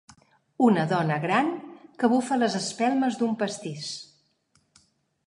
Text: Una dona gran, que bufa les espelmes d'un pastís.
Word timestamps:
Una 0.67 0.85
dona 0.93 1.17
gran, 1.25 1.51
que 2.03 2.09
bufa 2.13 2.39
les 2.45 2.57
espelmes 2.63 3.21
d'un 3.21 3.37
pastís. 3.43 3.93